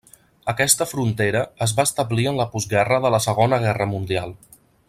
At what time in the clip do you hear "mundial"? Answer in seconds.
3.97-4.39